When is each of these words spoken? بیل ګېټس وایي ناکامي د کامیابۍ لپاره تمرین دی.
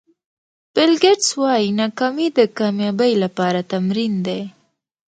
بیل 0.73 0.93
ګېټس 1.03 1.29
وایي 1.41 1.69
ناکامي 1.79 2.27
د 2.37 2.39
کامیابۍ 2.57 3.13
لپاره 3.23 3.67
تمرین 3.71 4.13
دی. 4.27 4.41